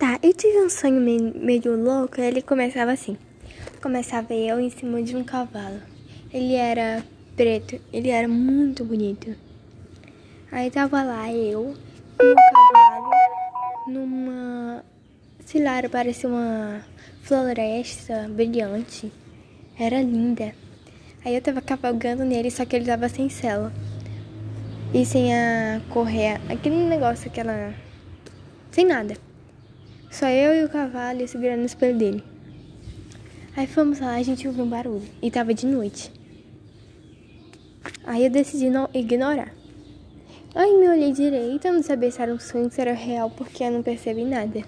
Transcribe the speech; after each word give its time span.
Tá, 0.00 0.18
eu 0.22 0.32
tive 0.32 0.58
um 0.62 0.70
sonho 0.70 0.98
meio, 0.98 1.30
meio 1.36 1.76
louco, 1.76 2.22
ele 2.22 2.40
começava 2.40 2.90
assim. 2.90 3.18
Começava 3.82 4.32
eu 4.32 4.58
em 4.58 4.70
cima 4.70 5.02
de 5.02 5.14
um 5.14 5.22
cavalo. 5.22 5.78
Ele 6.32 6.54
era 6.54 7.04
preto, 7.36 7.78
ele 7.92 8.08
era 8.08 8.26
muito 8.26 8.82
bonito. 8.82 9.36
Aí 10.50 10.70
tava 10.70 11.02
lá 11.02 11.30
eu, 11.30 11.74
um 12.18 12.34
cavalo, 12.34 13.10
numa. 13.88 14.82
Sei 15.44 15.62
lá, 15.62 15.86
parecia 15.90 16.30
uma 16.30 16.82
floresta 17.20 18.26
brilhante. 18.30 19.12
Era 19.78 20.00
linda. 20.00 20.54
Aí 21.22 21.34
eu 21.34 21.42
tava 21.42 21.60
cavalgando 21.60 22.24
nele, 22.24 22.50
só 22.50 22.64
que 22.64 22.74
ele 22.74 22.86
tava 22.86 23.06
sem 23.10 23.28
cela. 23.28 23.70
E 24.94 25.04
sem 25.04 25.34
a 25.34 25.82
correia. 25.90 26.40
Aquele 26.48 26.88
negócio, 26.88 27.28
aquela. 27.28 27.74
Sem 28.70 28.86
nada. 28.86 29.29
Só 30.10 30.26
eu 30.28 30.54
e 30.54 30.64
o 30.64 30.68
cavalo 30.68 31.26
segurando 31.28 31.62
o 31.62 31.66
espelho 31.66 31.96
dele. 31.96 32.24
Aí 33.56 33.66
fomos 33.66 34.00
lá, 34.00 34.16
a 34.16 34.22
gente 34.22 34.46
ouviu 34.46 34.64
um 34.64 34.68
barulho. 34.68 35.08
E 35.22 35.30
tava 35.30 35.54
de 35.54 35.66
noite. 35.66 36.10
Aí 38.04 38.24
eu 38.24 38.30
decidi 38.30 38.68
não 38.68 38.88
ignorar. 38.92 39.54
Aí 40.54 40.76
me 40.78 40.88
olhei 40.88 41.12
direito, 41.12 41.70
não 41.70 41.82
sabia 41.82 42.10
se 42.10 42.20
era 42.20 42.34
um 42.34 42.40
sonho, 42.40 42.70
se 42.70 42.80
era 42.80 42.92
real, 42.92 43.30
porque 43.30 43.62
eu 43.62 43.70
não 43.70 43.82
percebi 43.82 44.24
nada. 44.24 44.64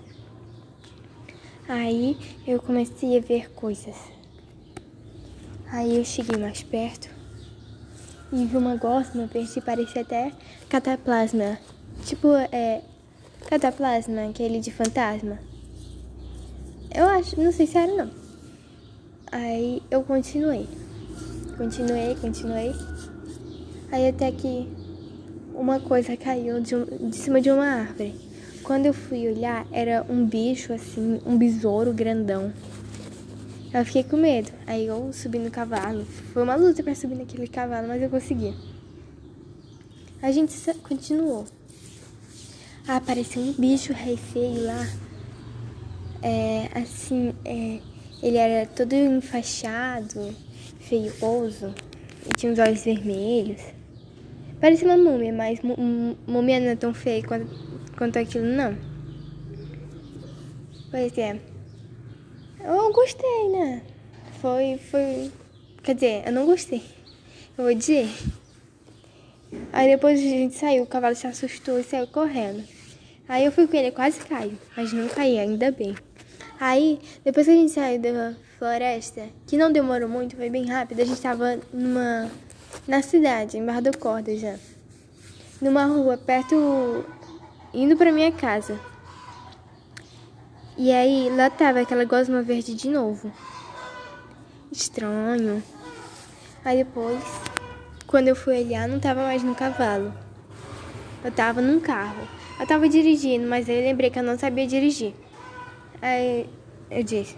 Aí 1.68 2.16
eu 2.46 2.60
comecei 2.60 3.18
a 3.18 3.20
ver 3.20 3.50
coisas. 3.50 3.96
Aí 5.72 5.96
eu 5.96 6.04
cheguei 6.04 6.38
mais 6.38 6.62
perto 6.62 7.08
e 8.32 8.44
vi 8.44 8.56
uma 8.56 8.76
gosma 8.76 9.26
verde, 9.26 9.60
parecia 9.60 10.02
até 10.02 10.32
cataplasma. 10.68 11.58
Tipo, 12.04 12.28
é. 12.52 12.82
Cataplasma, 13.52 14.30
aquele 14.30 14.60
de 14.60 14.72
fantasma. 14.72 15.38
Eu 16.90 17.04
acho, 17.04 17.38
não 17.38 17.52
sei 17.52 17.66
se 17.66 17.76
era 17.76 17.94
não. 17.94 18.10
Aí 19.30 19.82
eu 19.90 20.02
continuei. 20.02 20.66
Continuei, 21.58 22.16
continuei. 22.18 22.74
Aí 23.90 24.08
até 24.08 24.32
que 24.32 24.66
uma 25.54 25.78
coisa 25.78 26.16
caiu 26.16 26.62
de, 26.62 26.74
um, 26.74 27.10
de 27.10 27.14
cima 27.14 27.42
de 27.42 27.50
uma 27.50 27.66
árvore. 27.66 28.14
Quando 28.62 28.86
eu 28.86 28.94
fui 28.94 29.28
olhar, 29.28 29.66
era 29.70 30.02
um 30.08 30.24
bicho 30.24 30.72
assim, 30.72 31.20
um 31.26 31.36
besouro 31.36 31.92
grandão. 31.92 32.54
Eu 33.70 33.84
fiquei 33.84 34.02
com 34.02 34.16
medo. 34.16 34.50
Aí 34.66 34.86
eu 34.86 35.12
subi 35.12 35.38
no 35.38 35.50
cavalo. 35.50 36.06
Foi 36.32 36.42
uma 36.42 36.54
luta 36.54 36.82
para 36.82 36.94
subir 36.94 37.16
naquele 37.16 37.46
cavalo, 37.46 37.86
mas 37.86 38.00
eu 38.00 38.08
consegui. 38.08 38.54
A 40.22 40.32
gente 40.32 40.54
continuou. 40.82 41.44
Ah, 42.86 42.96
apareceu 42.96 43.40
um 43.40 43.52
bicho 43.52 43.92
rei 43.92 44.16
feio 44.16 44.64
lá. 44.64 44.88
É, 46.20 46.68
assim, 46.74 47.32
é, 47.44 47.78
ele 48.20 48.36
era 48.36 48.66
todo 48.66 48.92
enfaixado, 48.92 50.34
feioso, 50.80 51.72
e 52.26 52.34
tinha 52.36 52.52
os 52.52 52.58
olhos 52.58 52.84
vermelhos. 52.84 53.62
Parecia 54.60 54.88
uma 54.88 54.96
múmia, 54.96 55.32
mas 55.32 55.60
múmia 55.62 56.58
não 56.58 56.68
é 56.68 56.76
tão 56.76 56.92
feia 56.92 57.22
quanto, 57.22 57.46
quanto 57.96 58.18
aquilo, 58.18 58.46
não. 58.46 58.76
Pois 60.90 61.16
é. 61.18 61.40
Eu 62.64 62.92
gostei, 62.92 63.48
né? 63.50 63.82
Foi, 64.40 64.78
foi. 64.90 65.30
Quer 65.84 65.94
dizer, 65.94 66.22
eu 66.26 66.32
não 66.32 66.46
gostei. 66.46 66.82
Eu 67.56 67.64
vou 67.64 67.74
dizer. 67.74 68.08
Aí 69.72 69.90
depois 69.90 70.18
a 70.18 70.22
gente 70.22 70.54
saiu, 70.54 70.82
o 70.82 70.86
cavalo 70.86 71.14
se 71.14 71.26
assustou 71.26 71.78
e 71.78 71.84
saiu 71.84 72.06
correndo. 72.06 72.62
Aí 73.28 73.44
eu 73.44 73.52
fui 73.52 73.66
com 73.66 73.76
ele, 73.76 73.90
quase 73.90 74.20
caiu, 74.20 74.58
mas 74.76 74.92
não 74.92 75.08
caí, 75.08 75.38
ainda 75.38 75.70
bem. 75.70 75.94
Aí, 76.60 77.00
depois 77.24 77.46
que 77.46 77.52
a 77.52 77.56
gente 77.56 77.72
saiu 77.72 78.00
da 78.00 78.34
floresta, 78.58 79.28
que 79.46 79.56
não 79.56 79.72
demorou 79.72 80.08
muito, 80.08 80.36
foi 80.36 80.48
bem 80.48 80.66
rápido, 80.68 81.00
a 81.00 81.04
gente 81.04 81.20
tava 81.20 81.58
numa. 81.72 82.30
na 82.86 83.02
cidade, 83.02 83.58
em 83.58 83.66
Barra 83.66 83.80
do 83.80 83.98
Corda 83.98 84.36
já. 84.36 84.56
Numa 85.60 85.84
rua 85.86 86.16
perto. 86.16 87.04
indo 87.74 87.96
pra 87.96 88.12
minha 88.12 88.30
casa. 88.30 88.78
E 90.76 90.92
aí 90.92 91.28
lá 91.34 91.50
tava 91.50 91.80
aquela 91.80 92.04
gosma 92.04 92.42
verde 92.42 92.74
de 92.74 92.88
novo. 92.88 93.32
Estranho. 94.70 95.62
Aí 96.64 96.84
depois, 96.84 97.20
quando 98.12 98.28
eu 98.28 98.36
fui 98.36 98.62
olhar, 98.62 98.86
não 98.86 99.00
tava 99.00 99.22
mais 99.22 99.42
no 99.42 99.54
cavalo. 99.54 100.12
Eu 101.24 101.32
tava 101.32 101.62
num 101.62 101.80
carro. 101.80 102.28
Eu 102.60 102.66
tava 102.66 102.86
dirigindo, 102.86 103.48
mas 103.48 103.70
aí 103.70 103.78
eu 103.78 103.84
lembrei 103.84 104.10
que 104.10 104.18
eu 104.18 104.22
não 104.22 104.38
sabia 104.38 104.66
dirigir. 104.66 105.14
Aí 106.02 106.46
eu 106.90 107.02
disse. 107.02 107.34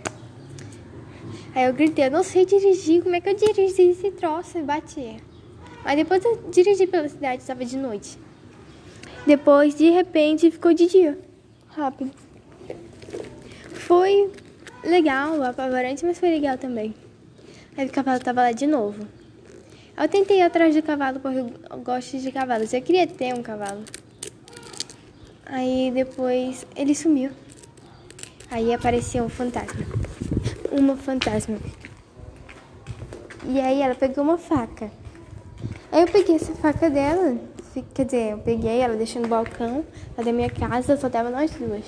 Aí 1.55 1.67
eu 1.67 1.73
gritei, 1.73 2.07
eu 2.07 2.11
não 2.11 2.25
sei 2.25 2.45
dirigir, 2.45 3.05
como 3.05 3.15
é 3.15 3.21
que 3.21 3.29
eu 3.29 3.37
dirijo 3.37 3.81
esse 3.83 4.11
troço? 4.11 4.59
E 4.59 4.63
bati. 4.63 5.23
Aí 5.85 5.95
depois 5.95 6.25
eu 6.25 6.43
dirigi 6.51 6.89
pela 6.89 7.09
cidade, 7.09 7.43
estava 7.43 7.65
de 7.65 7.77
noite. 7.77 8.19
Depois, 9.25 9.77
de 9.77 9.91
repente, 9.91 10.51
ficou 10.51 10.75
de 10.75 10.89
dia. 10.89 11.17
Rápido. 11.69 12.11
Foi 13.71 14.29
legal, 14.83 15.41
apavorante, 15.41 16.05
mas 16.05 16.19
foi 16.19 16.31
legal 16.31 16.59
também. 16.59 16.93
Aí 17.77 17.87
o 17.87 17.91
cavalo 17.91 18.19
tava 18.19 18.43
lá 18.43 18.51
de 18.51 18.67
novo. 18.67 19.07
Eu 19.97 20.09
tentei 20.09 20.39
ir 20.39 20.43
atrás 20.43 20.75
do 20.75 20.83
cavalo 20.83 21.21
porque 21.21 21.39
eu 21.39 21.79
gosto 21.79 22.19
de 22.19 22.33
cavalos. 22.33 22.73
Eu 22.73 22.83
queria 22.83 23.07
ter 23.07 23.33
um 23.33 23.43
cavalo. 23.43 23.85
Aí 25.47 25.93
depois 25.95 26.67
ele 26.75 26.97
sumiu. 26.97 27.31
Aí 28.51 28.75
apareceu 28.75 29.23
um 29.23 29.29
fantasma. 29.29 29.87
Uma 30.73 30.97
fantasma. 30.97 31.59
E 33.47 33.61
aí 33.61 33.83
ela 33.83 33.95
pegou 33.95 34.25
uma 34.25 34.37
faca. 34.37 34.91
Aí 35.93 36.01
eu 36.03 36.09
peguei 36.09 36.37
essa 36.37 36.53
faca 36.55 36.91
dela. 36.91 37.39
Quer 37.95 38.05
dizer, 38.05 38.33
eu 38.33 38.39
peguei 38.39 38.81
ela, 38.81 38.97
deixei 38.97 39.23
no 39.23 39.29
balcão 39.29 39.85
lá 40.17 40.25
da 40.25 40.33
minha 40.33 40.51
casa, 40.51 40.97
só 40.97 41.09
tava 41.09 41.31
nós 41.31 41.53
duas. 41.53 41.85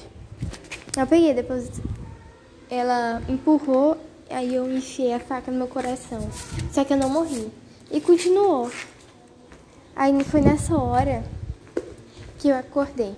Eu 0.96 1.06
peguei, 1.08 1.34
depois 1.34 1.70
ela 2.70 3.20
empurrou, 3.28 3.96
aí 4.30 4.54
eu 4.54 4.70
enfiei 4.70 5.12
a 5.12 5.20
faca 5.20 5.50
no 5.50 5.58
meu 5.58 5.66
coração. 5.66 6.28
Só 6.72 6.84
que 6.84 6.92
eu 6.92 6.96
não 6.96 7.08
morri. 7.08 7.50
E 7.90 8.00
continuou. 8.00 8.70
Aí 9.94 10.12
foi 10.24 10.40
nessa 10.40 10.76
hora 10.76 11.24
que 12.38 12.48
eu 12.48 12.56
acordei. 12.56 13.14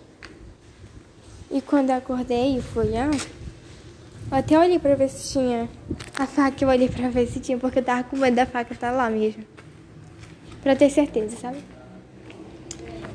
E 1.50 1.60
quando 1.60 1.90
eu 1.90 1.96
acordei 1.96 2.58
e 2.58 2.62
fui 2.62 2.86
olhar, 2.86 3.10
eu 3.12 3.20
até 4.30 4.58
olhei 4.58 4.78
pra 4.78 4.94
ver 4.94 5.08
se 5.08 5.32
tinha 5.32 5.68
a 6.18 6.26
faca, 6.26 6.62
eu 6.62 6.68
olhei 6.68 6.88
pra 6.88 7.08
ver 7.08 7.26
se 7.26 7.40
tinha, 7.40 7.56
porque 7.56 7.78
eu 7.78 7.84
tava 7.84 8.04
com 8.04 8.16
medo 8.16 8.36
da 8.36 8.46
faca 8.46 8.72
estar 8.72 8.90
tá 8.90 8.96
lá 8.96 9.08
mesmo. 9.08 9.44
Pra 10.62 10.76
ter 10.76 10.90
certeza, 10.90 11.36
sabe? 11.36 11.58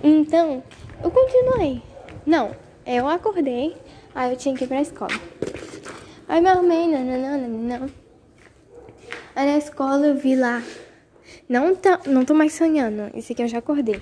Então, 0.03 0.63
eu 1.03 1.11
continuei. 1.11 1.81
Não, 2.25 2.55
eu 2.85 3.07
acordei, 3.07 3.75
Aí 4.15 4.31
eu 4.31 4.37
tinha 4.37 4.55
que 4.55 4.63
ir 4.63 4.67
pra 4.67 4.79
escola. 4.79 5.19
Aí 6.27 6.39
me 6.39 6.47
arrumei, 6.47 6.87
não, 6.87 7.03
não, 7.03 7.17
não, 7.17 7.49
não, 7.49 7.79
não. 7.79 7.89
Aí 9.35 9.47
na 9.47 9.57
escola 9.57 10.05
eu 10.05 10.15
vi 10.15 10.35
lá. 10.35 10.61
Não, 11.47 11.75
tá, 11.75 11.99
não 12.05 12.25
tô 12.25 12.33
mais 12.33 12.53
sonhando. 12.53 13.11
Esse 13.15 13.33
aqui 13.33 13.43
eu 13.43 13.47
já 13.47 13.59
acordei. 13.59 14.01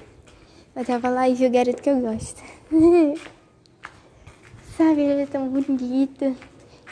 Eu 0.75 0.85
tava 0.85 1.09
lá 1.09 1.27
e 1.27 1.33
vi 1.33 1.45
o 1.45 1.51
garoto 1.51 1.81
que 1.81 1.89
eu 1.89 1.99
gosto. 1.99 2.41
Sabe, 4.77 5.01
ele 5.01 5.23
é 5.23 5.25
tão 5.25 5.49
bonito. 5.49 6.35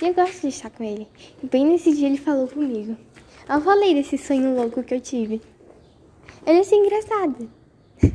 E 0.02 0.08
eu 0.08 0.14
gosto 0.14 0.42
de 0.42 0.48
estar 0.50 0.70
com 0.70 0.84
ele. 0.84 1.08
E 1.42 1.48
bem 1.48 1.66
nesse 1.66 1.94
dia 1.94 2.08
ele 2.08 2.18
falou 2.18 2.48
comigo. 2.48 2.98
Eu 3.48 3.62
falei 3.62 3.94
desse 3.94 4.18
sonho 4.18 4.56
louco 4.56 4.84
que 4.84 4.94
eu 4.94 5.02
tive. 5.02 5.42
Ele 6.46 6.58
é 6.58 6.62
assim 6.62 6.76
engraçado. 6.76 7.50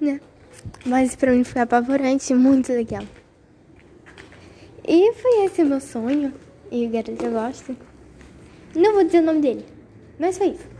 né? 0.00 0.20
Mas 0.84 1.16
pra 1.16 1.32
mim 1.32 1.42
foi 1.42 1.62
apavorante, 1.62 2.34
muito 2.34 2.72
legal. 2.72 3.04
E 4.86 5.12
foi 5.14 5.44
esse 5.44 5.62
o 5.62 5.66
meu 5.66 5.80
sonho. 5.80 6.32
E 6.70 6.86
o 6.86 6.90
garoto 6.90 7.24
eu 7.24 7.32
gosto. 7.32 7.76
Não 8.74 8.92
vou 8.92 9.04
dizer 9.04 9.20
o 9.20 9.26
nome 9.26 9.40
dele. 9.40 9.64
Mas 10.18 10.36
foi 10.38 10.48
isso. 10.48 10.75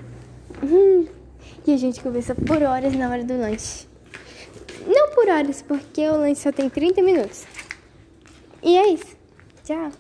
Hum. 0.62 1.06
E 1.66 1.74
a 1.74 1.76
gente 1.76 2.00
conversa 2.00 2.34
por 2.34 2.62
horas 2.62 2.94
na 2.94 3.10
hora 3.10 3.24
do 3.24 3.36
lanche. 3.38 3.86
Não 4.86 5.10
por 5.10 5.28
horas, 5.28 5.62
porque 5.62 6.08
o 6.08 6.16
lanche 6.16 6.42
só 6.42 6.52
tem 6.52 6.68
30 6.68 7.02
minutos. 7.02 7.44
E 8.62 8.76
é 8.76 8.88
isso. 8.88 9.16
Tchau. 9.64 9.90